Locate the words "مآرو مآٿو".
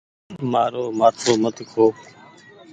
0.51-1.33